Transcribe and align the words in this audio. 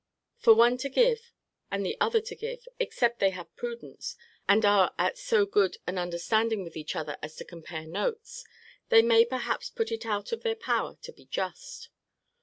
For 0.39 0.55
one 0.55 0.77
to 0.79 0.89
give, 0.89 1.31
and 1.69 1.85
the 1.85 1.95
other 2.01 2.21
to 2.21 2.35
give, 2.35 2.67
except 2.79 3.19
they 3.19 3.29
have 3.29 3.55
prudence, 3.55 4.15
and 4.49 4.65
are 4.65 4.95
at 4.97 5.15
so 5.15 5.45
good 5.45 5.77
an 5.85 5.99
understanding 5.99 6.63
with 6.63 6.75
each 6.75 6.95
other 6.95 7.17
as 7.21 7.35
to 7.35 7.45
compare 7.45 7.85
notes, 7.85 8.43
they 8.89 9.03
may 9.03 9.25
perhaps 9.25 9.69
put 9.69 9.91
it 9.91 10.07
out 10.07 10.31
of 10.31 10.41
their 10.41 10.55
power 10.55 10.97
to 11.03 11.11
be 11.13 11.25
just. 11.27 11.89